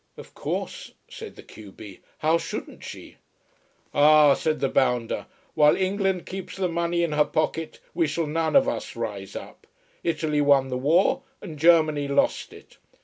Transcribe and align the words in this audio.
"Of 0.17 0.33
course," 0.33 0.93
said 1.07 1.35
the 1.35 1.43
q 1.43 1.71
b. 1.71 1.99
"How 2.17 2.39
shouldn't 2.39 2.83
she?" 2.83 3.17
"Ah," 3.93 4.33
said 4.33 4.59
the 4.59 4.67
bounder, 4.67 5.27
"while 5.53 5.77
England 5.77 6.25
keeps 6.25 6.55
the 6.57 6.67
money 6.67 7.03
in 7.03 7.11
her 7.11 7.23
pocket, 7.23 7.79
we 7.93 8.07
shall 8.07 8.25
none 8.25 8.55
of 8.55 8.67
us 8.67 8.95
rise 8.95 9.35
up. 9.35 9.67
Italy 10.03 10.41
won 10.41 10.69
the 10.69 10.75
war, 10.79 11.21
and 11.39 11.59
Germany 11.59 12.07
lost 12.07 12.51
it. 12.51 12.77